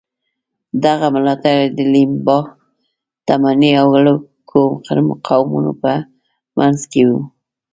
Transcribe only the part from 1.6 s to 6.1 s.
د لیمبا، تمني او لوکو قومونو په